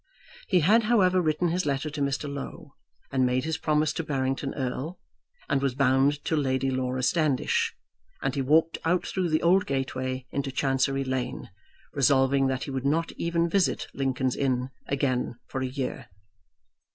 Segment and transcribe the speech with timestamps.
[0.47, 2.27] He had however written his letter to Mr.
[2.27, 2.73] Low,
[3.11, 4.97] and made his promise to Barrington Erle,
[5.47, 7.75] and was bound to Lady Laura Standish;
[8.19, 11.51] and he walked out through the old gateway into Chancery Lane,
[11.93, 16.07] resolving that he would not even visit Lincoln's Inn again for a year.